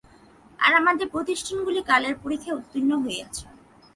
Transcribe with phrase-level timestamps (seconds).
[0.59, 3.43] আর আমাদের প্রতিষ্ঠানগুলি কালের পরীক্ষায় উত্তীর্ণ হইয়াছে।